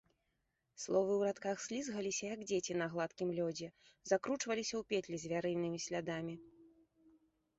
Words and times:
Словы 0.83 1.11
ў 1.15 1.21
радках 1.31 1.57
слізгаліся, 1.65 2.23
як 2.35 2.39
дзеці 2.51 2.73
на 2.83 2.87
гладкім 2.95 3.29
лёдзе, 3.39 3.69
закручваліся 4.11 4.75
ў 4.79 4.83
петлі 4.93 5.15
звярынымі 5.25 5.79
слядамі. 5.89 6.33